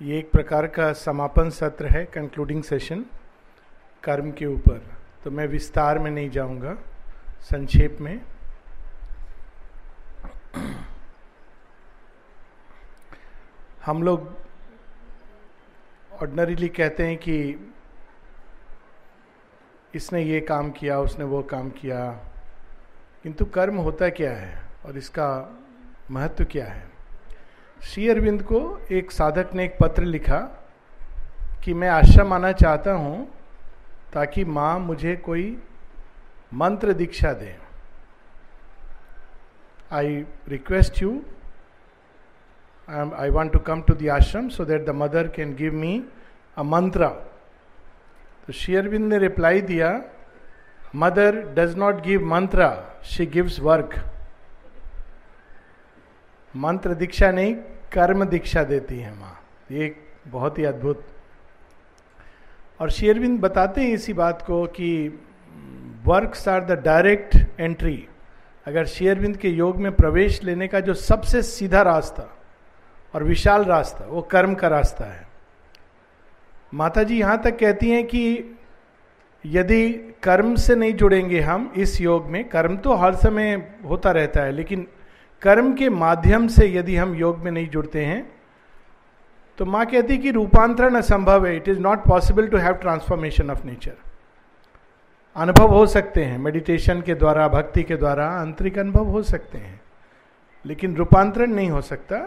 [0.00, 3.04] ये एक प्रकार का समापन सत्र है कंक्लूडिंग सेशन
[4.04, 4.80] कर्म के ऊपर।
[5.24, 6.74] तो मैं विस्तार में नहीं जाऊँगा,
[7.42, 8.20] संक्षेप में।
[13.84, 14.34] हम लोग
[16.12, 17.68] ऑर्डनरीली कहते हैं कि
[19.94, 22.10] इसने ये काम किया, उसने वो काम किया,
[23.22, 25.28] किंतु कर्म होता क्या है और इसका
[26.10, 26.89] महत्व क्या है?
[27.82, 28.58] श्री अरविंद को
[28.92, 30.38] एक साधक ने एक पत्र लिखा
[31.64, 33.26] कि मैं आश्रम आना चाहता हूँ
[34.14, 35.46] ताकि माँ मुझे कोई
[36.54, 37.56] मंत्र दीक्षा दे।
[39.92, 40.14] I
[40.48, 41.10] request you
[42.88, 45.94] I want to come to the ashram so that the mother can give me
[46.56, 47.08] a mantra
[48.46, 49.90] तो शेयरविंद ने रिप्लाई दिया
[50.96, 52.70] mother does not give mantra
[53.06, 53.94] she gives work
[56.54, 57.54] mantra दीक्षा नहीं
[57.92, 59.38] कर्म दीक्षा देती है माँ।
[59.72, 59.94] ये
[60.26, 61.06] बहुत ही अद्भुत।
[62.80, 65.08] और शेयरविंद बताते हैं इसी बात को कि
[66.04, 68.06] works are the direct entry
[68.66, 72.28] अगर शेयरविंद के योग में प्रवेश लेने का जो सबसे सीधा रास्ता
[73.14, 75.28] और विशाल रास्ता, वो कर्म का रास्ता है।
[76.74, 78.56] माता जी यहाँ तक कहती हैं कि
[79.44, 79.90] यदि
[80.22, 83.54] कर्म से नहीं जुड़ेंगे हम इस योग में, कर्म तो हर समय
[83.88, 84.86] होता रहता है, लेकिन
[85.42, 88.22] कर्म के माध्यम से यदि हम योग में नहीं जुड़ते हैं
[89.58, 93.64] तो माँ कहती कि रूपांतरण असंभव है। It is not possible to have transformation of
[93.66, 93.96] nature
[95.36, 99.80] अनुभव हो सकते हैं मेडिटेशन के द्वारा, भक्ति के द्वारा, आंतरिक अनुभव हो सकते हैं,
[100.64, 102.18] लेकिन रूपांतरण नहीं हो सकता,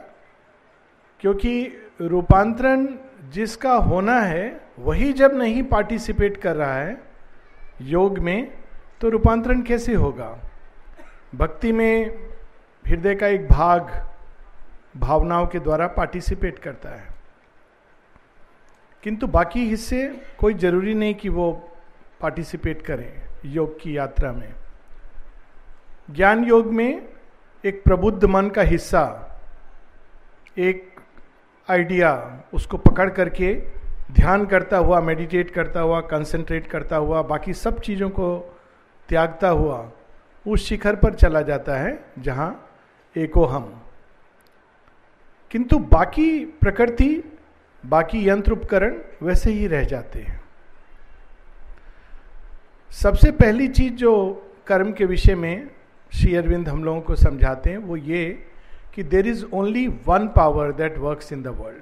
[1.19, 1.65] क्योंकि
[2.01, 2.87] रूपांतरण
[3.33, 6.97] जिसका होना है, वही जब नहीं पार्टिसिपेट कर रहा है,
[7.81, 8.51] योग में
[9.01, 10.37] तो रूपांतरण कैसे होगा?
[11.35, 12.32] भक्ति में
[12.87, 14.09] हृदय का एक भाग
[14.97, 17.07] भावनाओं के द्वारा पार्टिसिपेट करता है।
[19.03, 21.69] किंतु बाकी हिस्से कोई ज़रूरी नहीं कि वो
[22.21, 24.53] पार्टिसिपेट करें योग की यात्रा में।
[26.11, 27.07] ज्ञान योग में
[27.65, 29.29] एक प्रबुद्ध मन का हिस्सा,
[30.57, 30.99] एक
[31.69, 33.53] आइडिया उसको पकड़ करके
[34.11, 38.57] ध्यान करता हुआ मेडिटेट करता हुआ कंसंट्रेट करता हुआ, बाकी सब चीज़ों को
[39.09, 39.91] त्यागता हुआ,
[40.47, 42.62] उस शिखर पर चला जाता है जहाँ
[43.17, 43.83] एको हम।
[45.51, 47.23] किंतु बाकी प्रकृति,
[47.85, 50.43] बाकी यंत्र उपकरण वैसे ही रह जाते हैं।
[52.91, 55.71] सबसे पहली चीज़ जो कर्म के विषय में
[56.13, 58.47] श्री अरविंद हम लोगों को समझाते हैं, वो ये
[58.95, 61.81] कि there is only one power that works in the world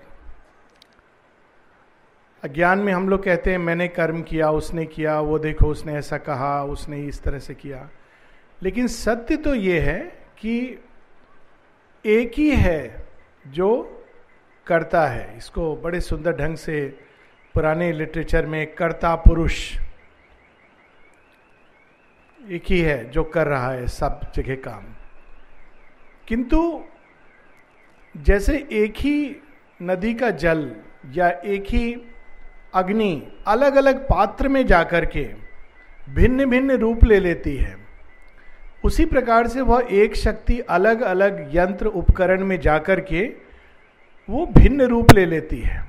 [2.43, 6.17] अज्ञान में हम लोग कहते हैं, मैंने कर्म किया, उसने किया, वो देखो, उसने ऐसा
[6.17, 7.89] कहा, उसने इस तरह से किया।
[8.63, 9.99] लेकिन सत्य तो ये है
[10.37, 10.83] कि
[12.05, 13.07] एक ही है
[13.47, 13.67] जो
[14.67, 16.81] करता है। इसको बड़े सुंदर ढंग से
[17.55, 19.77] पुराने लिटरेचर में कर्ता पुरुष
[22.49, 24.83] एक ही है जो कर रहा है सब जगह काम।
[26.27, 26.83] किंतु
[28.17, 29.35] जैसे एक ही
[29.81, 30.75] नदी का जल
[31.13, 31.95] या एक ही
[32.73, 35.23] अग्नि अलग अलग पात्र में जाकर के
[36.09, 37.80] भिन्न भिन्न रूप ले लेती है
[38.85, 43.33] उसी प्रकार से वह एक शक्ति अलग अलग यंत्र उपकरण में जाकर के
[44.29, 45.85] वो भिन्न रूप ले लेती है।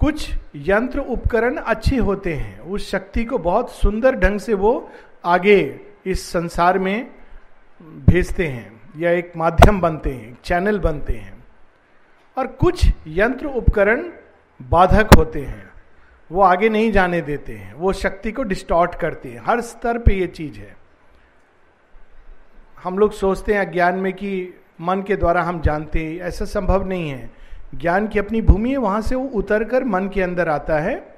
[0.00, 4.90] कुछ यंत्र उपकरण अच्छे होते हैं। उस शक्ति को बहुत सुंदर ढंग से वो
[5.24, 7.10] आगे इस संसार में
[7.82, 11.44] भेजते हैं या एक माध्यम बनते हैं चैनल बनते हैं।
[12.38, 14.02] और कुछ यंत्र उपकरण
[14.62, 15.70] बाधक होते हैं।
[16.32, 20.14] वो आगे नहीं जाने देते हैं। वो शक्ति को डिस्टॉर्ट करते हैं। हर स्तर पे
[20.14, 20.85] ये चीज़ है।
[22.82, 26.86] हम लोग सोचते हैं ज्ञान में कि मन के द्वारा हम जानते हैं, ऐसा संभव
[26.86, 27.30] नहीं है।
[27.74, 31.14] ज्ञान की अपनी भूमि है, वहाँ से वो उतर कर मन के अंदर आता है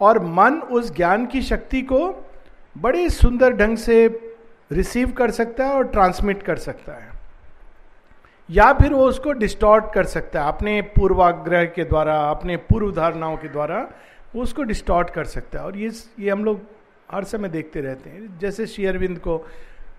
[0.00, 2.30] और मन उस ज्ञान की शक्ति को
[2.78, 4.06] बड़े सुंदर ढंग से
[4.72, 7.08] रिसीव कर सकता है और ट्रांसमिट कर सकता है।
[8.50, 13.36] या फिर वो उसको डिस्टॉर्ट कर सकता है, अपने पूर्वाग्रह के द्वारा, अपने पूर्व धारणाओं
[13.36, 13.88] के द्वारा
[14.36, 15.90] वो उसको डिस्टॉर्ट कर सकता है। और ये
[16.20, 16.60] ये हम लोग
[17.12, 19.46] हर समय देखते रहते हैं। जैसे शेयरविंद को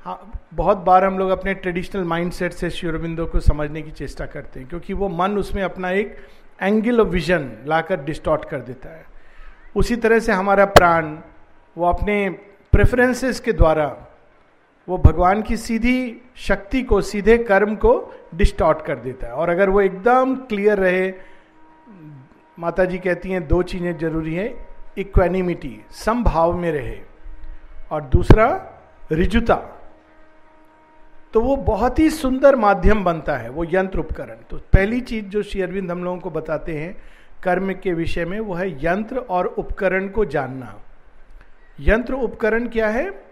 [0.06, 4.60] हाँ बहुत बार हम लोग अपने ट्रेडिशनल माइंडसेट से श्योरबिंदो को समझने की चेष्टा करते
[4.60, 6.16] हैं, क्योंकि वो मन उसमें अपना एक
[6.62, 9.06] एंगल ऑफ़ विजन लाकर डिस्टॉर्ट कर देता है।
[9.76, 11.18] उसी तरह से हमारा प्राण,
[11.78, 12.30] वो अपने
[12.74, 13.86] प्रेफरेंसेस के द्वारा,
[14.88, 19.70] वो भगवान की सीधी शक्ति को, सीधे कर्म को डिस्टॉर्ट कर देता है। और अगर
[19.70, 21.14] वो एकदम क्लियर रहे
[22.60, 24.68] माता जी कहती हैं, दो चीज़ें ज़रूरी हैं
[24.98, 26.98] इक्वेनिमिटी समभाव में रहे।
[27.92, 28.48] और दूसरा,
[29.12, 29.76] रिजुता।
[31.34, 35.44] तो वो बहुत ही सुंदर माध्यम बनता है, वो यंत्र उपकरण। तो पहली चीज़ जो
[35.44, 37.04] श्री अरविंद हम लोगों को बताते हैं,
[37.44, 40.76] कर्म के विषय में, वो है यंत्र और उपकरण को जानना।
[41.80, 43.24] यंत्र उपकरण क्या है?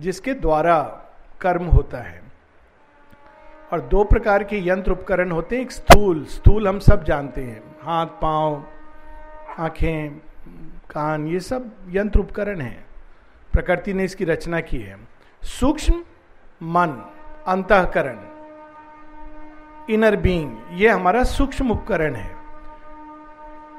[0.00, 0.82] जिसके द्वारा
[1.40, 2.22] कर्म होता है।
[3.72, 7.62] और दो प्रकार के यंत्र उपकरण होते हैं, एक स्थूल स्थूल हम सब जानते हैं।
[7.82, 8.64] हाथ, पाँव,
[9.58, 10.10] आँखें,
[10.90, 12.86] कान, ये सब यंत्र उपकरण हैं।
[13.52, 14.98] प्रकृति ने इसकी रचना की है।
[15.42, 16.04] सूक्ष्म
[16.62, 17.14] मन।
[17.48, 18.18] अंतकरण
[19.88, 22.30] इनर बीइंग ये हमारा सूक्ष्म उपकरण है।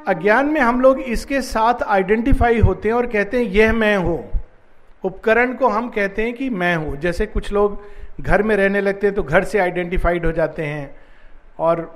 [0.07, 4.23] अज्ञान में हम लोग इसके साथ आइडेंटिफाई होते हैं और कहते हैं, यह मैं हूँ।
[5.03, 7.81] उपकरण को हम कहते हैं कि मैं हूँ। जैसे कुछ लोग
[8.21, 10.95] घर में रहने लगते हैं तो घर से आइडेंटिफाइड हो जाते हैं
[11.59, 11.91] और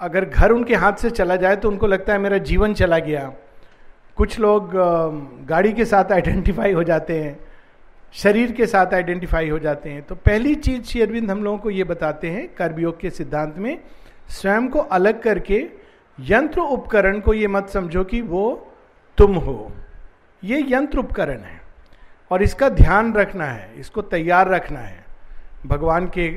[0.00, 3.32] अगर घर उनके हाथ से चला जाए तो उनको लगता है, मेरा जीवन चला गया।
[4.16, 4.70] कुछ लोग
[5.48, 7.38] गाड़ी के साथ आइडेंटिफाई हो जाते हैं।
[8.14, 11.70] शरीर के साथ आइडेंटिफाई हो जाते हैं। तो पहली चीज़ श्री अरविंद हम लोगों को
[11.70, 13.78] ये बताते हैं, कर्मयोग के सिद्धांत में,
[14.30, 15.66] स्वयं को अलग करके
[16.18, 18.44] यंत्र उपकरण को ये मत समझो कि वो
[19.18, 19.72] तुम हो।
[20.42, 21.60] ये यंत्र उपकरण है
[22.30, 25.04] और इसका ध्यान रखना है, इसको तैयार रखना है।
[25.66, 26.28] भगवान के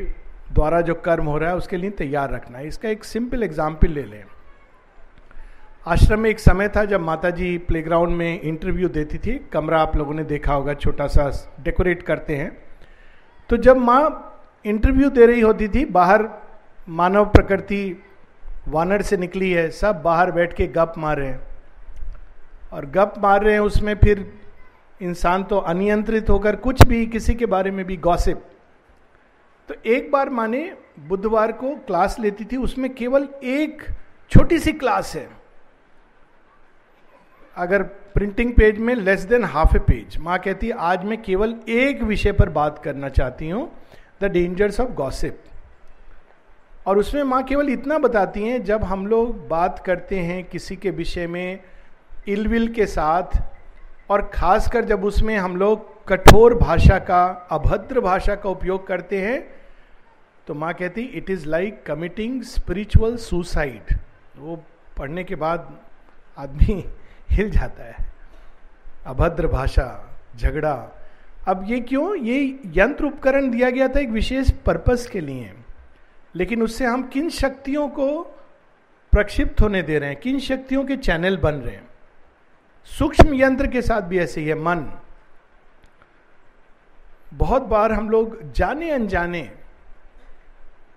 [0.53, 3.87] द्वारा जो कर्म हो रहा है, उसके लिए तैयार रखना है। इसका एक सिंपल एग्ज़ाम्पल
[3.87, 4.23] ले लें।
[5.87, 9.95] आश्रम में एक समय था जब माता जी प्लेग्राउंड में इंटरव्यू देती थी। कमरा आप
[9.95, 11.29] लोगों ने देखा होगा छोटा सा
[11.63, 12.49] डेकोरेट करते हैं।
[13.49, 14.01] तो जब माँ
[14.65, 16.27] इंटरव्यू दे रही होती थी, बाहर
[16.89, 18.03] मानव प्रकृति
[18.67, 21.39] वानर से निकली है, सब बाहर बैठ के गप मार रहे हैं।
[22.73, 24.31] और गप मार रहे हैं, उसमें फिर
[25.01, 28.43] इंसान तो अनियंत्रित होकर कुछ भी किसी के बारे में भी गॉसिप
[29.69, 30.71] तो एक बार माने
[31.07, 33.83] बुधवार को क्लास लेती थी, उसमें केवल एक
[34.31, 35.36] छोटी सी क्लास है।
[37.57, 37.83] अगर
[38.13, 42.31] प्रिंटिंग पेज में less than half a page माँ कहती, आज मैं केवल एक विषय
[42.31, 43.69] पर बात करना चाहती हूँ
[44.21, 45.43] द डेंजर्स ऑफ़ गॉसिप
[46.87, 50.89] और उसमें माँ केवल इतना बताती हैं, जब हम लोग बात करते हैं किसी के
[50.91, 51.59] विषय में
[52.27, 53.41] इलविल के साथ,
[54.11, 59.39] और खासकर जब उसमें हम लोग कठोर भाषा का, अभद्र भाषा का उपयोग करते हैं
[60.47, 63.97] तो माँ कहती it is like committing spiritual suicide
[64.39, 64.55] वो
[64.97, 65.67] पढ़ने के बाद
[66.37, 66.83] आदमी
[67.29, 67.95] हिल जाता है।
[69.05, 71.03] अभद्र भाषा, झगड़ा।
[71.47, 72.15] अब ये क्यों?
[72.15, 75.53] ये यंत्र उपकरण दिया गया था एक विशेष पर्पस के लिए।
[76.35, 78.23] लेकिन उससे हम किन शक्तियों को
[79.11, 80.19] प्रक्षिप्त होने दे रहे हैं?
[80.19, 81.87] किन शक्तियों के चैनल बन रहे हैं?
[82.85, 84.91] सूक्ष्म यंत्र के साथ भी ऐसे ही है, मन।
[87.33, 89.51] बहुत बार हम लोग जाने अनजाने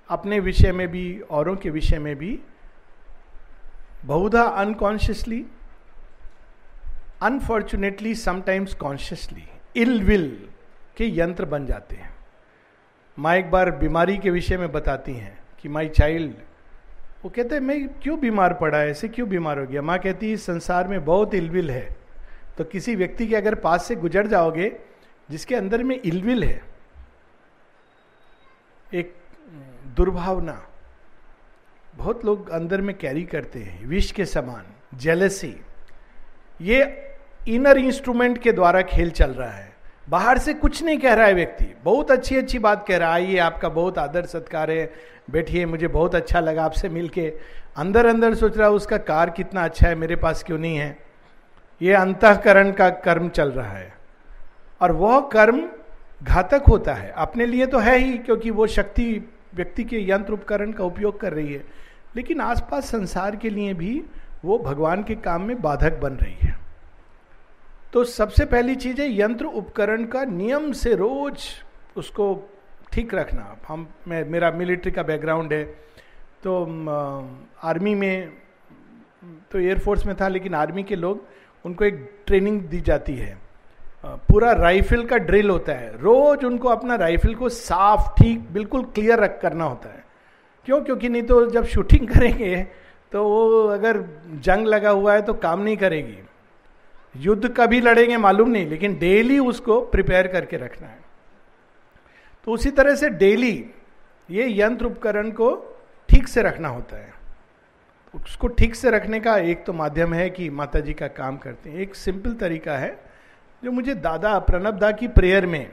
[0.09, 2.41] अपने विषय में भी, औरों के विषय में भी,
[4.05, 5.47] बहुधा unconsciously
[7.23, 9.45] unfortunately sometimes consciously
[9.77, 10.49] ill will
[10.97, 12.15] के यंत्र बन जाते हैं।
[13.19, 16.35] माँ एक बार बीमारी के विषय में बताती हैं कि माई चाइल्ड,
[17.25, 18.91] वो कहते हैं, मैं क्यों बीमार पड़ा है?
[18.91, 19.83] ऐसे क्यों बीमार हो गया?
[19.83, 21.97] माँ कहती है, इस संसार में बहुत इलविल है।
[22.59, 24.73] तो किसी व्यक्ति के अगर पास से गुजर जाओगे,
[25.31, 26.63] जिसके अंदर में इलविल है,
[28.95, 29.15] एक
[29.97, 30.67] दुर्भावना,
[31.95, 34.65] बहुत लोग अंदर में कैरी करते हैं, विष के समान
[34.99, 35.55] जेलसी
[36.61, 37.10] ये
[37.49, 39.71] इनर इंस्ट्रूमेंट के द्वारा खेल चल रहा है।
[40.09, 43.15] बाहर से कुछ नहीं कह रहा है व्यक्ति। बहुत अच्छी अच्छी बात कह रहा है।
[43.15, 44.93] आइए, आपका बहुत आदर सत्कार है।
[45.31, 47.33] बैठिए, मुझे बहुत अच्छा लगा आपसे मिलके।
[47.77, 50.99] अंदर अंदर सोच रहा है, उसका कार कितना अच्छा है, मेरे पास क्यों नहीं है?
[51.83, 53.93] ये अंतकरण का कर्म चल रहा है।
[54.81, 55.69] और वह कर्म
[56.23, 60.73] घातक होता है। अपने लिए तो है ही, क्योंकि वो शक्ति व्यक्ति के यंत्र उपकरण
[60.73, 61.65] का उपयोग कर रही है।
[62.17, 64.05] लेकिन आसपास संसार के लिए भी
[64.45, 66.70] वो भगवान के काम में बाधक बन रही है।
[67.93, 71.45] तो सबसे पहली चीज़ है यंत्र उपकरण का नियम से रोज
[71.97, 72.27] उसको
[72.93, 75.65] ठीक रखना। हम, मैं, मेरा मिलिट्री का बैकग्राउंड है
[76.45, 76.63] तो
[77.63, 78.33] आर्मी में
[79.53, 81.27] तो एयरफोर्स में था, लेकिन आर्मी के लोग
[81.65, 83.37] उनको एक ट्रेनिंग दी जाती है।
[84.07, 89.19] पूरा राइफल का ड्रिल होता है। रोज उनको अपना राइफल को साफ़, ठीक, बिल्कुल क्लियर
[89.19, 90.05] रख करना होता है।
[90.67, 90.81] क्यों?
[90.83, 92.57] क्योंकि नहीं तो जब शूटिंग करेंगे
[93.13, 94.05] तो वो अगर
[94.41, 96.19] जंग लगा हुआ है तो काम नहीं करेगी।
[97.15, 100.99] युद्ध कभी लड़ेंगे मालूम नहीं, लेकिन डेली उसको प्रिपेयर करके रखना है।
[102.47, 103.55] तो उसी तरह से डेली
[104.29, 105.51] ये यंत्र उपकरण को
[106.09, 107.13] ठीक से रखना होता है।
[108.15, 111.71] उसको ठीक से रखने का एक तो माध्यम है कि माता जी का काम करते
[111.71, 112.99] हैं। एक सिंपल तरीका है,
[113.63, 115.71] जो मुझे दादा प्रणब दा की प्रेयर में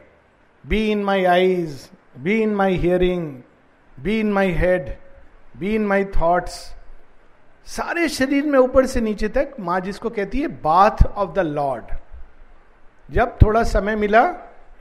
[0.65, 1.89] be in my eyes
[2.20, 3.32] be in my hearing
[3.96, 4.89] be in my head
[5.58, 6.60] be in my thoughts
[7.67, 11.95] सारे शरीर में ऊपर से नीचे तक माँ जिसको कहती है बाथ ऑफ़ द लॉर्ड
[13.09, 14.21] जब थोड़ा समय मिला,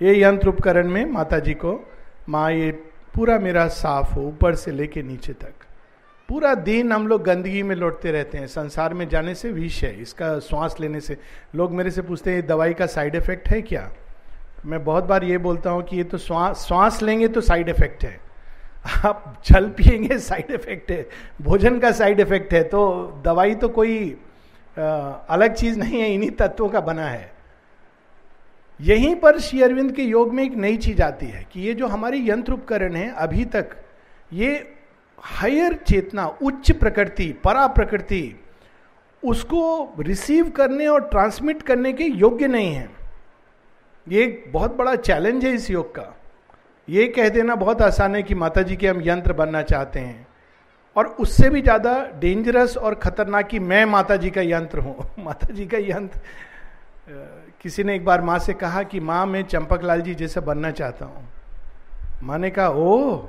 [0.03, 1.89] ये यंत्र उपकरण में माता जी को,
[2.29, 2.71] माँ, ये
[3.15, 5.53] पूरा मेरा साफ़ हो, ऊपर से लेके नीचे तक।
[6.29, 10.01] पूरा दिन हम लोग गंदगी में लौटते रहते हैं। संसार में जाने से विष है,
[10.01, 11.17] इसका श्वास लेने से।
[11.55, 13.91] लोग मेरे से पूछते हैं, ये दवाई का साइड इफ़ेक्ट है क्या?
[14.67, 18.05] मैं बहुत बार ये बोलता हूँ कि ये तो श्वास श्वास लेंगे तो साइड इफ़ेक्ट
[18.05, 18.26] है।
[19.05, 21.09] आप जल पिएँगे साइड इफ़ेक्ट है
[21.43, 22.83] भोजन का साइड इफ़ेक्ट है तो
[23.25, 24.17] दवाई तो कोई
[24.79, 24.83] आ,
[25.31, 27.31] अलग चीज़ नहीं है इन्हीं तत्वों का बना है।
[28.81, 31.87] यहीं पर श्री अरविंद के योग में एक नई चीज़ आती है कि ये जो
[31.87, 33.77] हमारी यंत्र उपकरण है अभी तक
[34.33, 34.75] ये
[35.19, 38.41] हायर चेतना उच्च प्रकृति परा प्रकृति
[39.23, 42.89] उसको रिसीव करने और ट्रांसमिट करने के योग्य नहीं है।
[44.09, 46.03] ये एक बहुत बड़ा चैलेंज है इस योग का।
[46.89, 50.27] ये कह देना बहुत आसान है कि माता जी के हम यंत्र बनना चाहते हैं।
[50.97, 55.55] और उससे भी ज़्यादा डेंजरस और खतरनाक कि मैं माता जी का यंत्र हूँ। माता
[55.55, 56.21] जी का यंत्र
[57.63, 60.71] किसी ने एक बार माँ से कहा कि, माँ, मैं चंपक लाल जी जैसा बनना
[60.71, 61.29] चाहता हूँ।
[62.23, 63.29] माँ ने कहा, ओ,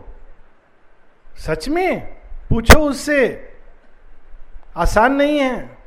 [1.40, 2.18] सच में?
[2.50, 3.50] पूछो उससे।
[4.78, 5.78] आसान नहीं है।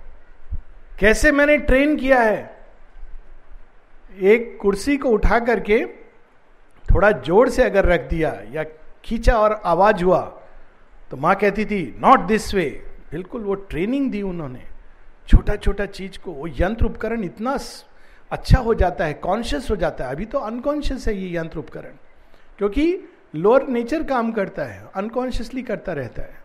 [1.00, 2.56] कैसे मैंने ट्रेन किया है?
[4.20, 5.99] एक कुर्सी को उठा करके
[6.90, 8.64] थोड़ा ज़ोर से अगर रख दिया या
[9.04, 10.20] खींचा और आवाज़ हुआ
[11.10, 12.64] तो माँ कहती थी नॉट दिस वे
[13.12, 14.62] बिल्कुल वो ट्रेनिंग दी उन्होंने।
[15.28, 17.56] छोटा छोटा चीज़ को, वो यंत्र उपकरण इतना
[18.30, 21.94] अच्छा हो जाता है कॉन्शियस हो जाता है। अभी तो अनकॉन्शियस है ये यंत्र उपकरण,
[22.58, 26.38] क्योंकि लोअर नेचर काम करता है अनकॉन्शियसली करता रहता है।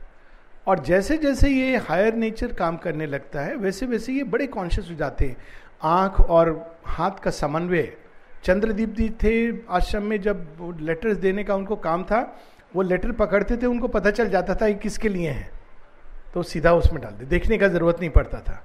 [0.68, 4.90] और जैसे जैसे ये हायर नेचर काम करने लगता है वैसे वैसे ये बड़े कॉन्शियस
[4.90, 5.38] हो जाते हैं।
[5.84, 6.52] आँख और
[6.88, 7.92] हाथ का समन्वय
[8.46, 9.34] चंद्रदीप जी थे
[9.70, 12.20] आश्रम में जब लेटर्स देने का उनको काम था
[12.76, 15.50] वो लेटर पकड़ते थे उनको पता चल जाता था कि किसके लिए हैं।
[16.34, 18.62] तो सीधा उसमें डाल दे। देखने का ज़रूरत नहीं पड़ता था।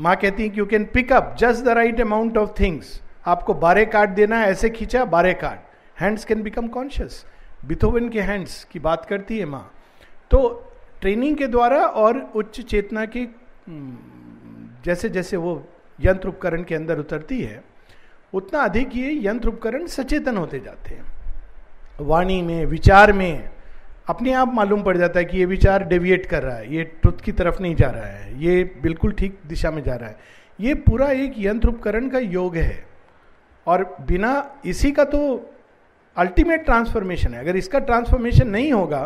[0.00, 3.54] माँ कहती है कि you can pick up just the right amount of things आपको
[3.56, 5.60] बारह कार्ड देना है ऐसे खींचा बारह card
[6.00, 7.24] hands can become conscious
[7.66, 9.70] Beethoven के हैंड्स की बात करती है माँ।
[10.30, 10.40] तो
[11.00, 13.22] ट्रेनिंग के द्वारा और उच्च चेतना की
[13.68, 13.96] हम्म,
[14.84, 15.62] जैसे जैसे वो
[15.98, 17.62] यंत्र उपकरण के अंदर उतरती है
[18.36, 21.04] उतना अधिक ये यंत्र उपकरण सचेतन होते जाते हैं।
[22.00, 23.50] वाणी में, विचार में
[24.08, 27.20] अपने आप मालूम पड़ जाता है कि ये विचार डेविएट कर रहा है, ये ट्रुथ
[27.24, 30.74] की तरफ़ नहीं जा रहा है, ये बिल्कुल ठीक दिशा में जा रहा है। ये
[30.76, 32.84] पूरा एक यंत्र उपकरण का योग है।
[33.66, 35.20] और बिना इसी का तो
[36.16, 39.04] अल्टीमेट ट्रांसफॉर्मेशन है। अगर इसका ट्रांसफॉर्मेशन नहीं होगा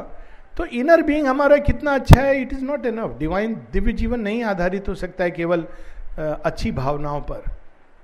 [0.57, 4.43] तो इनर बीइंग हमारा कितना अच्छा है it is not enough divine Divya जीवन नहीं
[4.45, 5.65] आधारित हो सकता है केवल
[6.19, 7.43] अच्छी भावनाओं पर।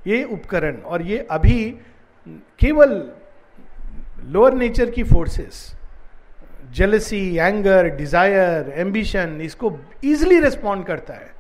[0.07, 1.63] ये उपकरण और ये अभी
[2.61, 2.91] केवल
[4.27, 5.73] लोअर नेचर की forces
[6.75, 11.35] jealousy anger desire ambition इसको इजिली रिस्पॉन्ड करता है।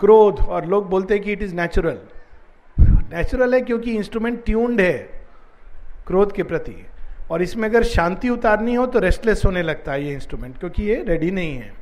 [0.00, 1.98] क्रोध, और लोग बोलते हैं कि इट इज़ नेचुरल
[3.12, 4.98] नेचुरल है क्योंकि इंस्ट्रूमेंट ट्यून्ड है
[6.06, 6.74] क्रोध के प्रति।
[7.30, 11.02] और इसमें अगर शांति उतारनी हो तो रेस्टलेस होने लगता है ये इंस्ट्रूमेंट क्योंकि ये
[11.08, 11.72] रेडी नहीं है।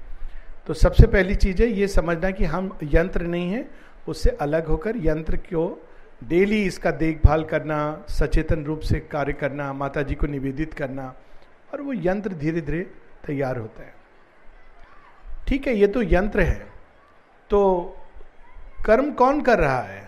[0.66, 3.66] तो सबसे पहली चीज़ है ये समझना कि हम यंत्र नहीं है,
[4.08, 5.66] उससे अलग होकर यंत्र को
[6.20, 11.14] डेली इसका देखभाल करना, सचेतन रूप से कार्य करना माता जी को निवेदित करना,
[11.72, 12.82] और वो यंत्र धीरे धीरे
[13.26, 13.92] तैयार होता है।
[15.48, 16.66] ठीक है, ये तो यंत्र है।
[17.50, 17.82] तो
[18.86, 20.02] कर्म कौन कर रहा है?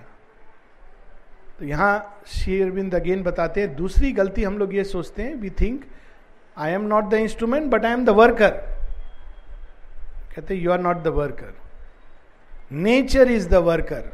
[1.59, 5.51] तो यहाँ श्री अरविंद अगेन बताते हैं, दूसरी गलती हम लोग ये सोचते हैं we
[5.51, 5.85] think
[6.57, 8.51] I am not the instrument but I am the worker
[10.35, 11.55] कहते you are not the worker
[12.73, 14.11] nature is the worker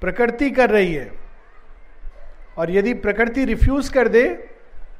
[0.00, 1.10] प्रकृति कर रही है।
[2.58, 4.28] और यदि प्रकृति रिफ्यूज कर दे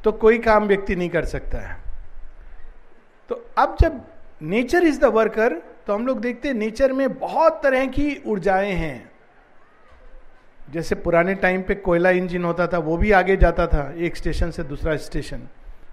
[0.05, 1.77] तो कोई काम व्यक्ति नहीं कर सकता है।
[3.29, 4.01] तो अब जब
[4.43, 5.53] नेचर इज़ द वर्कर
[5.87, 9.11] तो हम लोग देखते हैं नेचर में बहुत तरह की ऊर्जाएँ हैं।
[10.71, 14.51] जैसे पुराने टाइम पे कोयला इंजन होता था, वो भी आगे जाता था, एक स्टेशन
[14.51, 15.49] से दूसरा स्टेशन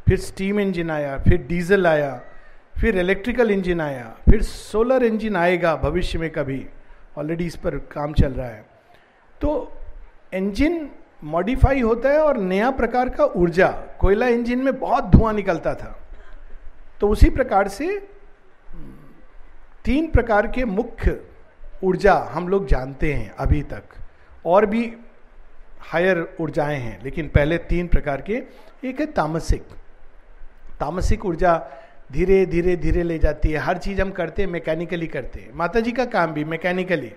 [0.08, 2.22] फिर स्टीम इंजन आया, फिर डीजल आया,
[2.82, 6.66] फिर इलेक्ट्रिकल इंजन आया, फिर सोलर इंजन आएगा भविष्य में कभी।
[7.18, 8.66] ऑलरेडी इस पर काम चल रहा है।
[9.44, 9.72] तो
[10.34, 10.90] इंजन
[11.24, 13.68] मॉडिफाई होता है और नया प्रकार का ऊर्जा,
[14.00, 16.00] कोयला इंजन में बहुत धुआँ निकलता था।
[17.02, 18.08] तो उसी प्रकार से,
[19.86, 21.20] तीन प्रकार के मुख्य
[21.84, 23.84] ऊर्जा हम लोग जानते हैं अभी तक।
[24.46, 24.94] और भी
[25.80, 28.44] हायर ऊर्जाएँ हैं, लेकिन पहले तीन प्रकार के।
[28.86, 29.64] एक है तामसिक।
[30.80, 31.68] तामसिक ऊर्जा
[32.12, 35.80] धीरे धीरे धीरे ले जाती है। हर चीज़ हम करते हैं मैकेनिकली करते हैं। माता
[35.80, 37.14] जी का काम भी मैकेनिकली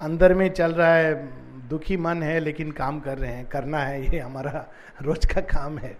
[0.00, 4.14] अंदर में चल रहा है दुखी मन है, लेकिन काम कर रहे हैं, करना है,
[4.14, 4.66] ये हमारा
[5.02, 5.96] रोज का काम है।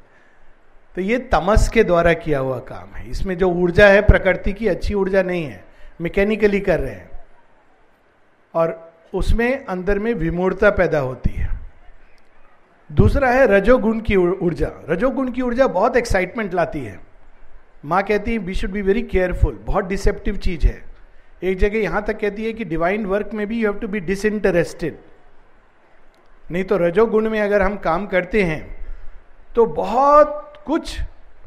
[0.94, 4.68] तो ये तमस के द्वारा किया हुआ काम है। इसमें जो ऊर्जा है, प्रकृति की
[4.68, 5.64] अच्छी ऊर्जा नहीं है,
[6.00, 7.10] मैकेनिकली कर रहे हैं।
[8.54, 11.48] और उसमें अंदर में विमूर्ता पैदा होती है।
[12.92, 17.00] दूसरा है रजोगुण की ऊर्जा। रजोगुण की ऊर्जा बहुत एक्साइटमेंट लाती है।
[17.84, 20.82] माँ कहती है we should be very careful बहुत डिसेप्टिव चीज़ है।
[21.42, 24.00] एक जगह यहाँ तक कहती है कि डिवाइन वर्क में भी you have to be
[24.00, 24.98] disinterested
[26.50, 28.76] नहीं तो रजोगुण में अगर हम काम करते हैं
[29.54, 31.00] तो बहुत कुछ,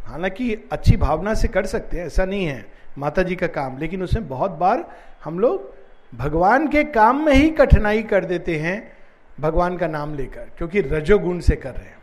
[0.06, 2.65] हालाँकि अच्छी भावना से कर सकते हैं, ऐसा नहीं है
[2.98, 4.86] माता जी का काम, लेकिन उसमें बहुत बार
[5.24, 5.74] हम लोग
[6.15, 8.98] भगवान के काम में ही कठिनाई कर देते हैं,
[9.39, 11.98] भगवान का नाम लेकर, क्योंकि रजोगुण से कर रहे हैं।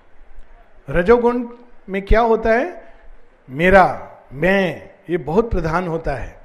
[0.91, 1.47] रजोगुण
[1.89, 2.83] में क्या होता है?
[3.51, 6.37] मेरा, मैं, ये बहुत प्रधान होता है।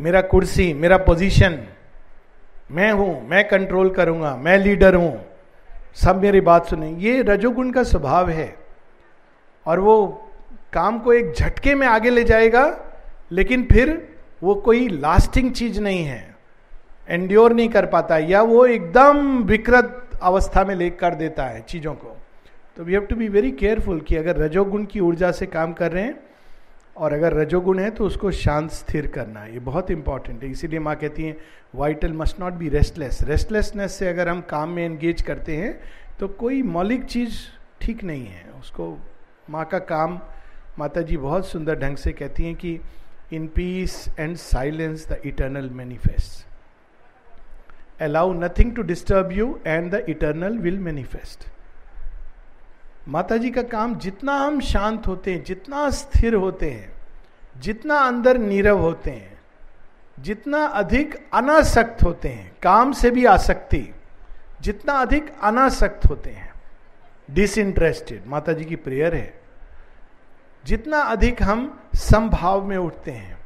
[0.00, 1.58] मेरा कुर्सी, मेरा पोजीशन,
[2.70, 5.27] मैं हूँ, मैं कंट्रोल करूँगा, मैं लीडर हूँ।
[5.98, 8.56] सब मेरी बात सुने। ये रजोगुण का स्वभाव है।
[9.66, 10.28] और वो
[10.72, 12.80] काम को एक झटके में आगे ले जाएगा,
[13.32, 16.36] लेकिन फिर वो कोई लास्टिंग चीज़ नहीं है।
[17.08, 21.94] एंड्योर नहीं कर पाता या वो एकदम विकृत अवस्था में ले कर देता है चीज़ों
[21.94, 22.16] को।
[22.76, 25.92] तो we have to be very careful कि अगर रजोगुण की ऊर्जा से काम कर
[25.92, 26.27] रहे हैं
[26.98, 30.94] और अगर रजोगुण है तो उसको शांत स्थिर करना ये बहुत इंपॉर्टेंट है। इसीलिए माँ
[30.96, 31.36] कहती हैं
[31.74, 35.78] vital must not be restless restlessness से अगर हम काम में एंगेज करते हैं
[36.20, 37.38] तो कोई मौलिक चीज़
[37.80, 38.96] ठीक नहीं है। उसको
[39.50, 40.20] माँ का काम
[40.78, 42.78] माता जी बहुत सुंदर ढंग से कहती हैं कि
[43.32, 46.46] in peace and silence the eternal manifest
[48.02, 51.46] allow nothing to disturb you and the eternal will manifest
[53.08, 56.92] Mata ji का काम जितना हम शांत होते हैं, जितना स्थिर होते हैं,
[57.60, 59.40] जितना अंदर नीरव होते हैं,
[60.18, 63.94] जितना अधिक अनासक्त होते हैं, काम से भी आसक्ति,
[64.60, 66.52] जितना अधिक अनासक्त होते हैं
[67.30, 69.40] डिसइंटरेस्टेड माता जी की प्रेयर है,
[70.64, 73.38] जितना अधिक हम संभाव में उठते हैं,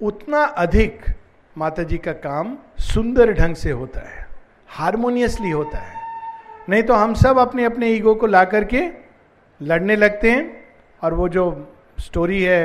[0.00, 1.04] उतना अधिक
[1.58, 4.28] माता जी का काम सुंदर ढंग से होता है
[4.68, 5.99] हारमोनियसली होता है।
[6.70, 8.80] नहीं तो हम सब अपने अपने ईगो को ला करके
[9.60, 10.42] लड़ने लगते हैं
[11.02, 11.44] और वो जो
[12.00, 12.60] स्टोरी है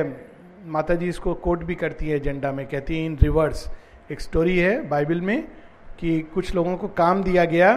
[0.66, 3.66] माता जी इसको कोट भी करती है एजेंडा में, कहती है इन रिवर्स
[4.12, 5.44] एक स्टोरी है बाइबल में
[6.00, 7.74] कि कुछ लोगों को काम दिया गया,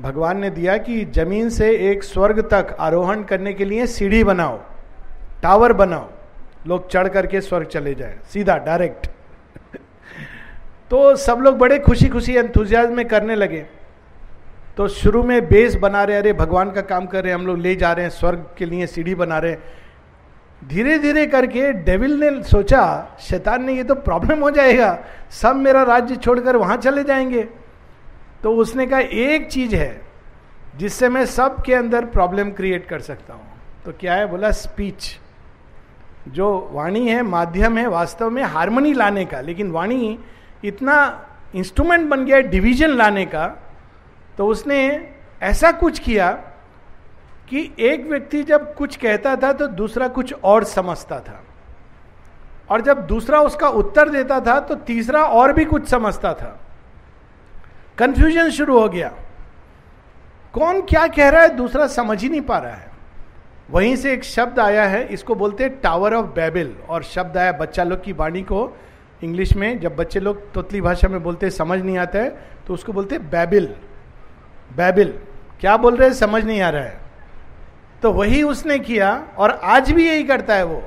[0.00, 4.60] भगवान ने दिया कि ज़मीन से एक स्वर्ग तक आरोहण करने के लिए सीढ़ी बनाओ
[5.42, 6.08] टावर बनाओ,
[6.66, 9.06] लोग चढ़ करके स्वर्ग चले जाए, सीधा डायरेक्ट
[10.90, 13.66] तो सब लोग बड़े खुशी खुशी एंथुजियाज में करने लगे।
[14.76, 17.74] तो शुरू में बेस बना रहे, अरे भगवान का काम कर रहे, हम लोग ले
[17.76, 19.56] जा रहे हैं, स्वर्ग के लिए सीढ़ी बना रहे।
[20.68, 24.98] धीरे धीरे करके डेविल ने सोचा, शैतान ने ये तो प्रॉब्लम हो जाएगा,
[25.30, 27.48] सब मेरा राज्य छोड़कर वहाँ चले जाएँगे।
[28.42, 30.00] तो उसने कहा, एक चीज़ है,
[30.76, 33.46] जिससे मैं सब के अंदर प्रॉब्लम क्रिएट कर सकता हूँ।
[33.84, 34.26] तो क्या है?
[34.26, 35.18] बोला स्पीच
[36.28, 40.18] जो वाणी है, माध्यम है, वास्तव में हारमोनी लाने का, लेकिन वाणी
[40.64, 43.69] इतना इंस्ट्रूमेंट बन गया है डिवीज़न लाने का
[44.38, 45.10] तो उसने
[45.42, 46.30] ऐसा कुछ किया
[47.48, 51.42] कि एक व्यक्ति जब कुछ कहता था तो दूसरा कुछ और समझता था।
[52.70, 56.58] और जब दूसरा उसका उत्तर देता था तो तीसरा और भी कुछ समझता था।
[57.98, 59.12] कंफ्यूजन शुरू हो गया।
[60.54, 62.88] कौन क्या कह रहा है दूसरा समझ ही नहीं पा रहा है।
[63.70, 67.52] वहीं से एक शब्द आया है, इसको बोलते हैं टावर ऑफ़ बैबिल और शब्द आया
[67.52, 68.76] बच्चा लोग की वाणी को।
[69.22, 72.30] इंग्लिश में जब बच्चे लोग तोतली भाषा में बोलते समझ नहीं आता है
[72.66, 73.74] तो उसको बोलते बैबिल
[74.76, 75.14] बैबिल,
[75.60, 76.14] क्या बोल रहे हैं?
[76.14, 77.00] समझ नहीं आ रहा है।
[78.02, 80.82] तो वही उसने किया और आज भी यही करता है वो।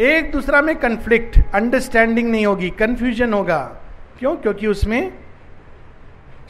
[0.00, 3.60] एक दूसरा में कंफ्लिक्ट अंडरस्टैंडिंग नहीं होगी कंफ्यूजन होगा।
[4.18, 4.36] क्यों?
[4.36, 5.12] क्योंकि उसमें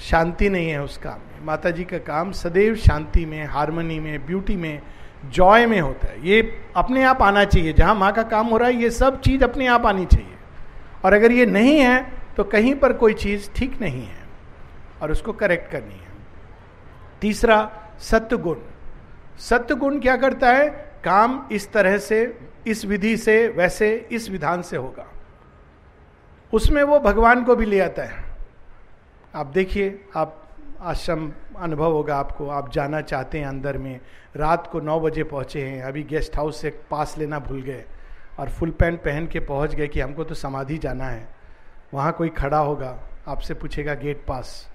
[0.00, 4.26] शांति नहीं है उस काम में। माता जी का काम सदैव शांति में हारमोनी में
[4.26, 4.80] ब्यूटी में
[5.24, 8.68] जॉय में होता है। ये अपने आप आना चाहिए। जहाँ माँ का काम हो रहा
[8.68, 10.34] है, ये सब चीज़ अपने आप आनी चाहिए।
[11.04, 14.22] और अगर ये नहीं है तो कहीं पर कोई चीज़ ठीक नहीं है
[15.02, 16.09] और उसको करेक्ट करनी है।
[17.20, 18.56] तीसरा सत्य गुण
[19.38, 20.70] सत्य गुण क्या करता है?
[21.04, 25.06] काम इस तरह से, इस विधि से, वैसे इस विधान से होगा।
[26.52, 28.24] उसमें वो भगवान को भी ले आता है।
[29.34, 30.48] आप देखिए, आप,
[30.80, 34.00] आश्रम अनुभव होगा आपको। आप जाना चाहते हैं अंदर में,
[34.36, 37.84] रात को नौ बजे पहुँचे हैं, अभी गेस्ट हाउस से पास लेना भूल गए
[38.38, 41.28] और फुल पैंट पहन के पहुँच गए कि हमको तो समाधि जाना है।
[41.94, 44.69] वहाँ कोई खड़ा होगा, आपसे पूछेगा, गेट पास।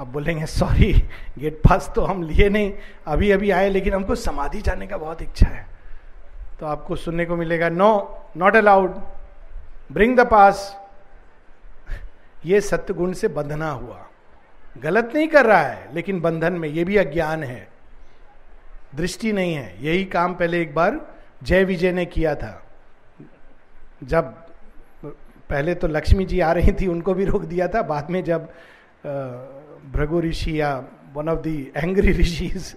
[0.00, 0.92] आप बोलेंगे सॉरी
[1.38, 2.72] गेट पास तो हम लिए नहीं,
[3.06, 5.66] अभी अभी आए, लेकिन हमको समाधि जाने का बहुत इच्छा है।
[6.60, 7.90] तो आपको सुनने को मिलेगा no
[8.36, 8.94] not allowed
[9.92, 10.76] bring the pass
[12.46, 14.06] ये सत्य गुण से बंधना हुआ।
[14.78, 17.68] गलत नहीं कर रहा है, लेकिन बंधन में ये भी अज्ञान है।
[18.94, 21.00] दृष्टि नहीं है। यही काम पहले एक बार
[21.42, 22.62] जय विजय ने किया था।
[24.04, 24.34] जब,
[25.50, 28.48] पहले तो लक्ष्मी जी आ रही थी, उनको भी रोक दिया था, बाद में जब
[29.90, 32.76] भृगु ऋषि या one of the angry rishis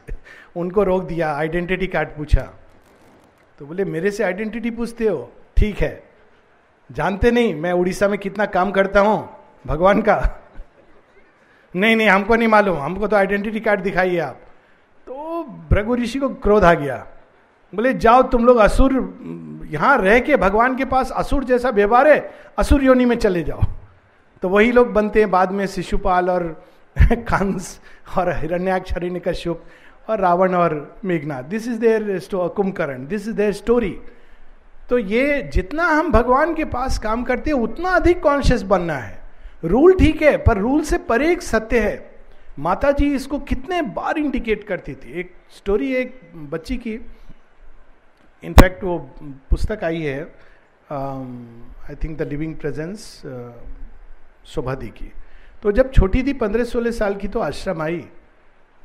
[0.56, 2.54] उनको रोक दिया आइडेंटिटी कार्ड पूछा।
[3.60, 5.32] तो बोले, मेरे से आइडेंटिटी पूछते हो?
[5.58, 6.04] ठीक है।
[6.92, 9.30] जानते नहीं, मैं उड़ीसा में कितना काम करता हूँ,
[9.68, 10.42] भगवान का।
[11.76, 14.36] नहीं नहीं, हमको नहीं मालूम, हमको तो आइडेंटिटी कार्ड दिखाइए आप।
[15.08, 17.08] तो भृगु ऋषि को क्रोध आ गया।
[17.76, 19.20] बोले, जाओ, तुम लोग असुर,
[19.70, 23.62] यहाँ रह के भगवान के पास असुर जैसा व्यवहार है, असुर योनि में चले जाओ।
[24.42, 26.66] तो वही लोग बनते हैं, बाद में शिशुपाल और
[27.30, 27.80] कंस
[28.18, 28.94] और हिरण्याक्ष
[29.28, 29.64] कश्यप
[30.10, 30.74] और रावण और
[31.06, 32.20] मेघना this is their
[32.56, 33.08] Kumbhakarna.
[33.08, 33.98] This is their story
[34.90, 39.20] तो ये जितना हम भगवान के पास काम करते हैं, उतना अधिक कॉन्शियस बनना है।
[39.64, 42.14] रूल ठीक है, पर रूल से परे एक सत्य है।
[42.60, 46.20] माता जी इसको कितने बार इंडिकेट करती थी। एक स्टोरी एक
[46.52, 46.94] बच्ची की
[48.44, 48.98] इनफैक्ट वो
[49.50, 50.22] पुस्तक आई है
[50.92, 53.22] I think the living presence
[54.46, 55.12] Shobhadi की।
[55.66, 57.98] तो जब छोटी थी पंद्रह सोलह साल की तो आश्रम आई।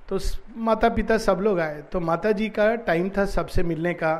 [0.08, 0.18] तो
[0.56, 4.12] माता पिता सब लोग आए। तो माता जी का टाइम था सबसे मिलने का।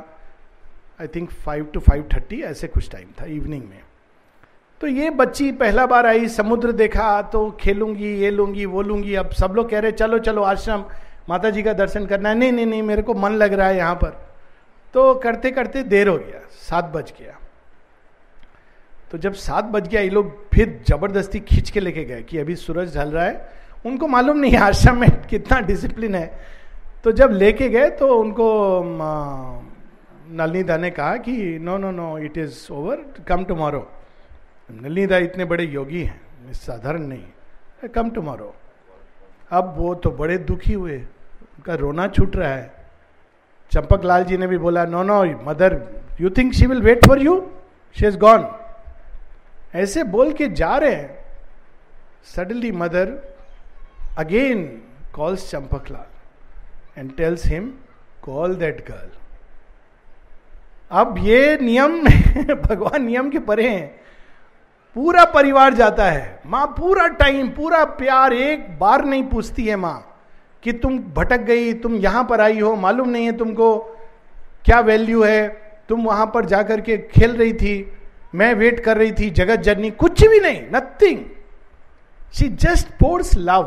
[1.01, 3.81] I think five to five thirty ऐसे कुछ टाइम था इवनिंग में।
[4.81, 9.31] तो ये बच्ची पहला बार आई, समुद्र देखा तो खेलूँगी, ये लूँगी, वो लूँगी। अब
[9.31, 10.85] सब लोग कह रहे, चलो चलो, आश्रम
[11.29, 13.77] माता जी का दर्शन करना है। नहीं नहीं नहीं, मेरे को मन लग रहा है
[13.77, 14.17] यहाँ पर।
[14.93, 17.37] तो करते करते देर हो गया, सात बज गया।
[19.11, 22.55] तो जब सात बज गया, ये लोग फिर ज़बरदस्ती खींच के लेके गए कि अभी
[22.55, 23.49] सूरज ढल रहा है।
[23.85, 26.25] उनको मालूम नहीं आश्रम में कितना डिसिप्लिन है।
[27.03, 28.47] तो जब लेके गए तो उनको
[30.31, 33.87] नलनीदा ने कहा कि no no no it is over come tomorrow
[34.69, 38.53] Nolinida इतने बड़े योगी हैं साधारण नहीं कम टुमारो
[39.51, 42.71] अब वो तो बड़े दुखी हुए, उनका रोना छूट रहा है।
[43.71, 45.79] चंपक लाल जी ने भी बोला no no mother
[46.21, 47.35] you think she will wait for you
[47.95, 48.49] she is gone
[49.75, 51.19] ऐसे बोल के जा रहे हैं।
[52.35, 53.35] Suddenly mother
[54.17, 54.63] again
[55.15, 57.71] calls Champaklal and tells him
[58.23, 59.09] call that girl
[60.91, 62.01] अब ये नियम
[62.61, 63.87] भगवान नियम के परे हैं।
[64.95, 70.07] पूरा परिवार जाता है। माँ, पूरा टाइम पूरा प्यार एक बार नहीं पूछती है माँ
[70.63, 73.77] कि तुम भटक गई, तुम यहाँ पर आई हो, मालूम नहीं है तुमको
[74.65, 75.47] क्या वैल्यू है।
[75.89, 77.93] तुम वहाँ पर जाकर के खेल रही थी।
[78.35, 81.23] मैं वेट कर रही थी, जगत जननी, कुछ भी नहीं nothing
[82.33, 83.63] she just pours love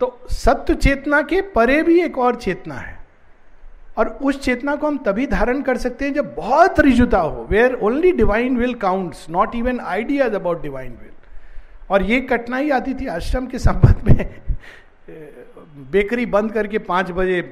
[0.00, 2.96] तो सत्य चेतना के परे भी एक और चेतना है।
[3.98, 7.74] और उस चेतना को हम तभी धारण कर सकते हैं जब बहुत रिजुता हो where
[7.82, 11.10] only divine will counts not even ideas about divine will
[11.90, 14.40] और ये कठिनाई आती थी आश्रम के संबंध में।
[15.90, 17.42] बेकरी बंद करके पाँच बजे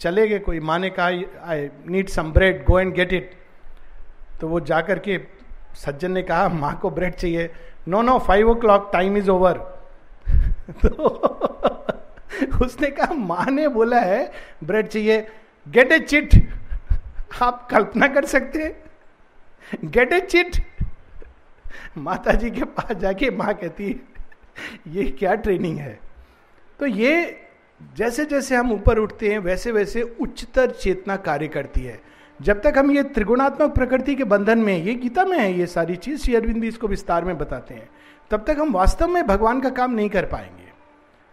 [0.00, 1.06] चले गए कोई माने कहा
[1.50, 3.30] I need some bread go and get it
[4.42, 5.18] तो वो जाकर के
[5.76, 7.50] सज्जन ने कहा, माँ को ब्रेड चाहिए.
[7.88, 9.58] No no five o'clock time is over
[10.84, 10.88] तो
[12.64, 14.32] उसने कहा, माँ ने बोला है
[14.64, 15.26] ब्रेड चाहिए.
[15.66, 16.34] गेट ए चिट
[17.42, 20.56] आप कल्पना कर सकते हैं। गेट ए चिट
[21.98, 24.00] माता जी के पास जाके माँ कहती है,
[24.88, 25.98] ये क्या ट्रेनिंग है?
[26.80, 27.40] तो ये
[27.96, 32.00] जैसे जैसे हम ऊपर उठते हैं वैसे वैसे उच्चतर चेतना कार्य करती है।
[32.42, 35.96] जब तक हम ये त्रिगुणात्मक प्रकृति के बंधन में, ये गीता में है, ये सारी
[35.96, 37.88] चीज़, श्री अरविंद भी इसको विस्तार में बताते हैं।
[38.30, 40.70] तब तक हम वास्तव में भगवान का काम नहीं कर पाएँगे।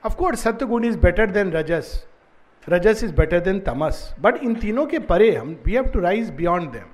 [0.06, 2.06] अफकोर्स सत्य गुण is better than rajas.
[2.70, 4.16] Rajas is better than tamas.
[4.22, 6.86] But इन तीनों के परे हम we have to rise beyond them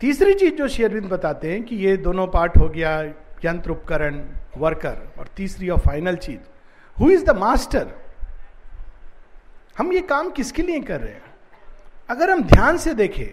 [0.00, 3.02] तीसरी चीज़ जो श्री अरविंद बताते हैं कि ये दोनों पार्ट हो गया,
[3.44, 4.20] यंत्र उपकरण
[4.58, 6.40] वर्कर और तीसरी और फाइनल चीज़।
[7.00, 7.88] हु इज़ द मास्टर
[9.78, 11.27] हम ये काम किसके लिए कर रहे हैं?
[12.08, 13.28] अगर हम ध्यान से देखें,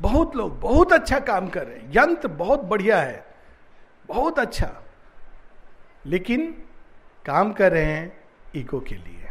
[0.00, 3.24] बहुत लोग बहुत अच्छा काम कर रहे हैं। यंत्र बहुत बढ़िया है,
[4.08, 4.70] बहुत अच्छा।
[6.06, 6.46] लेकिन
[7.24, 8.12] काम कर रहे हैं
[8.56, 9.24] ईगो के लिए।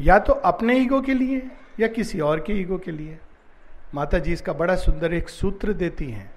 [0.00, 1.42] या तो अपने ईगो के लिए
[1.80, 3.18] या किसी और के ईगो के लिए।
[3.94, 6.30] माता जी इसका बड़ा सुंदर एक सूत्र देती हैं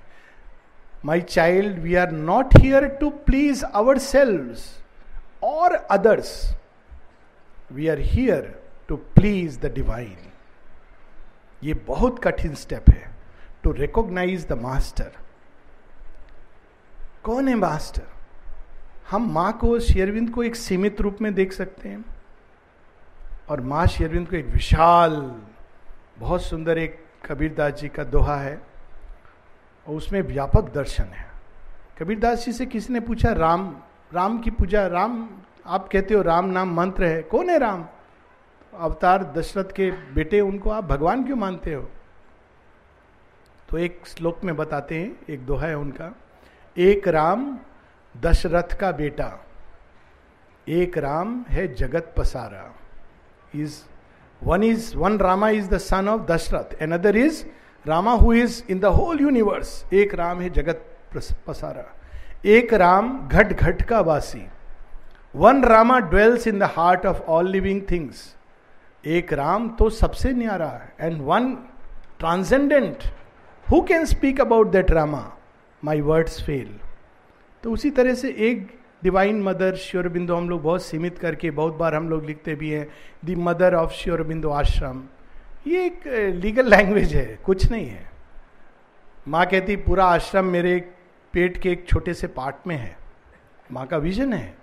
[1.05, 3.63] my child we are not here to please
[3.97, 6.31] ourselves और others
[7.71, 8.53] we are here
[8.89, 10.15] to please the divine
[11.63, 13.15] ये बहुत कठिन स्टेप है
[13.63, 15.11] टू रिकॉग्नाइज द मास्टर
[17.23, 18.03] कौन है मास्टर
[19.11, 22.05] हम माँ को शेरविंद को एक सीमित रूप में देख सकते हैं।
[23.49, 25.41] और माँ शेरविंद को एक विशाल,
[26.19, 28.61] बहुत सुंदर एक कबीरदास जी का दोहा है।
[29.87, 31.31] और उसमें व्यापक दर्शन है।
[31.99, 33.31] कबीरदास जी से किसी ने पूछा?
[33.31, 33.77] राम
[34.13, 35.29] राम की पूजा, राम,
[35.65, 37.87] आप कहते हो राम नाम मंत्र है। कौन है राम?
[38.79, 41.89] अवतार दशरथ के बेटे, उनको आप भगवान क्यों मानते हो?
[43.69, 46.13] तो एक श्लोक में बताते हैं, एक दोहा है उनका।
[46.77, 47.57] एक राम
[48.15, 49.45] दशरथ का बेटा,
[50.67, 52.73] एक राम है जगत पसारा।
[53.55, 53.81] Is
[54.43, 57.43] one is one Rama is the son of Dasharatha other is
[57.85, 60.85] Rama who is in the whole universe एक राम है जगत
[61.47, 61.85] पसारा।
[62.45, 64.47] एक राम घट घट का वासी।
[65.35, 68.36] One Rama dwells in the heart of all living things
[69.05, 71.55] एक राम तो सबसे न्यारा and one
[72.19, 72.97] transcendent
[73.71, 75.37] who can speak about that Rama
[75.83, 76.79] my words fail
[77.63, 81.95] तो उसी तरह से एक डिवाइन मदर श्योरबिंदु हम लोग बहुत सीमित करके बहुत बार
[81.95, 82.87] हम लोग लिखते भी हैं
[83.25, 85.03] द मदर ऑफ़ श्योरबिंदु आश्रम
[85.67, 88.11] ये एक लीगल लैंग्वेज है, कुछ नहीं है.
[89.27, 90.89] माँ कहती, पूरा आश्रम मेरे
[91.33, 92.97] पेट के एक छोटे से पार्ट में है.
[93.71, 94.57] माँ का विजन है.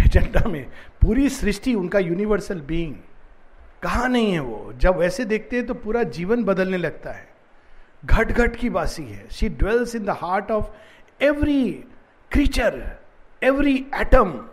[0.00, 0.66] एजेंडा में
[1.02, 2.94] पूरी सृष्टि उनका यूनिवर्सल बीइंग
[3.82, 4.72] कहा नहीं है वो?
[4.76, 7.28] जब वैसे देखते हैं तो पूरा जीवन बदलने लगता है।
[8.04, 10.66] घट घट की बासी है। She dwells in the heart of
[11.22, 11.84] every
[12.32, 12.96] creature
[13.42, 14.46] every atom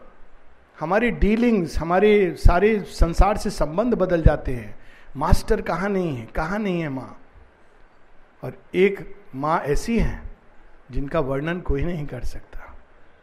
[0.80, 4.80] हमारे डीलिंग्स हमारे सारे संसार से संबंध बदल जाते हैं।
[5.18, 6.26] मास्टर कहाँ नहीं है?
[6.26, 7.22] कहाँ नहीं है माँ?
[8.44, 10.22] और एक माँ ऐसी है,
[10.92, 12.78] जिनका वर्णन कोई नहीं कर सकता।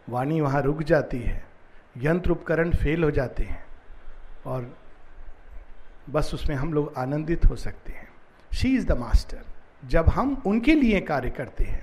[0.08, 1.44] वाणी वहाँ रुक जाती है।
[1.96, 3.64] यंत्र उपकरण फेल हो जाते हैं।
[4.46, 4.76] और
[6.10, 8.08] बस उसमें हम लोग आनंदित हो सकते हैं।
[8.52, 9.42] शी इज़ द मास्टर
[9.82, 11.82] जब हम उनके लिए कार्य करते हैं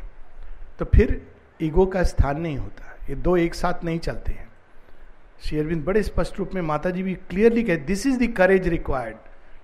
[0.79, 1.21] तो फिर
[1.61, 4.49] ईगो का स्थान नहीं होता। ये दो एक साथ नहीं चलते हैं।
[5.43, 8.67] श्री अरविंद बड़े स्पष्ट रूप में माता जी भी क्लियरली कहे this is the courage
[8.67, 9.17] required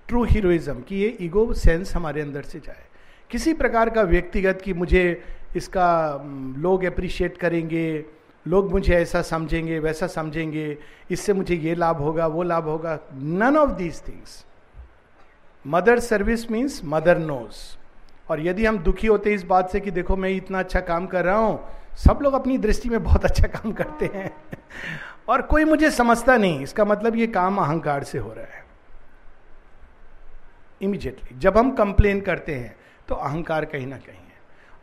[0.08, 2.84] true heroism कि ये ईगो सेंस हमारे अंदर से जाए।
[3.30, 5.22] किसी प्रकार का व्यक्तिगत कि मुझे
[5.56, 5.88] इसका
[6.58, 8.04] लोग अप्रिशिएट करेंगे
[8.46, 10.76] लोग मुझे ऐसा समझेंगे, वैसा समझेंगे,
[11.10, 14.44] इससे मुझे ये लाभ होगा, वो लाभ होगा। None of these things
[15.64, 17.56] mother service means mother knows
[18.30, 21.24] और यदि हम दुखी होते इस बात से कि देखो, मैं इतना अच्छा काम कर
[21.24, 21.60] रहा हूँ,
[21.96, 24.30] सब लोग अपनी दृष्टि में बहुत अच्छा काम करते हैं।
[25.28, 28.66] और कोई मुझे समझता नहीं, इसका मतलब ये काम अहंकार से हो रहा है।
[30.80, 32.76] इमीजिएटली जब हम कंप्लेन करते हैं
[33.08, 34.27] तो अहंकार कहीं ना कहीं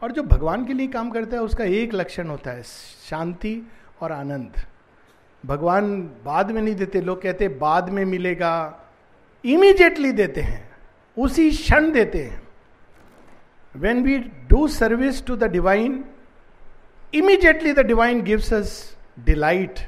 [0.01, 2.63] और जो भगवान के लिए काम करता है, उसका एक लक्षण होता है,
[3.10, 3.62] शांति
[4.01, 4.65] और आनंद।
[5.43, 8.53] भगवान बाद में नहीं देते, लोग कहते बाद में मिलेगा
[9.43, 10.69] इमीजिएटली देते हैं,
[11.17, 12.41] उसी क्षण देते हैं।
[13.75, 14.17] When we
[14.49, 16.03] do service to the divine
[17.13, 19.79] immediately the divine gives us delight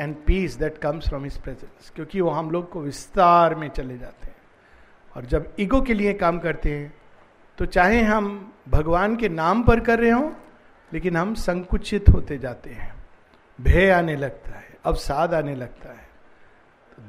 [0.00, 3.98] and peace that comes from his presence क्योंकि वो हम लोग को विस्तार में चले
[3.98, 4.36] जाते हैं।
[5.16, 6.92] और जब ईगो के लिए काम करते हैं
[7.60, 8.26] तो चाहे हम
[8.68, 10.32] भगवान के नाम पर कर रहे हो,
[10.92, 12.92] लेकिन हम संकुचित होते जाते हैं।
[13.58, 16.08] भय आने लगता है, अवसाद आने लगता है।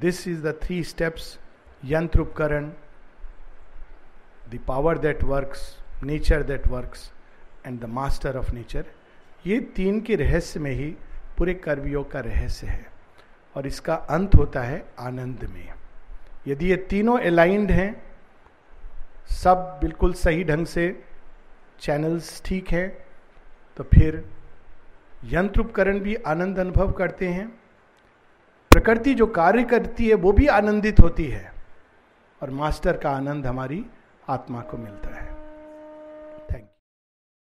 [0.01, 1.37] This is the three steps
[1.85, 2.69] यंत्र उपकरण
[4.51, 5.63] the power that works
[6.03, 7.11] nature that works
[7.65, 8.85] and the master of nature
[9.47, 10.89] ये तीन के रहस्य में ही
[11.37, 12.85] पूरे कर्मयोग का रहस्य है,
[13.55, 15.67] और इसका अंत होता है आनंद में।
[16.47, 18.10] यदि ये तीनों अलाइंड हैं
[19.29, 21.03] सब बिल्कुल सही ढंग से
[21.79, 22.89] चैनल्स ठीक हैं
[23.77, 24.23] तो फिर
[25.25, 27.47] यंत्र उपकरण भी आनंद अनुभव करते हैं।
[28.71, 31.51] प्रकृति जो कार्य करती है, वो भी आनंदित होती है
[32.41, 33.85] और मास्टर का आनंद हमारी
[34.29, 35.30] आत्मा को मिलता है।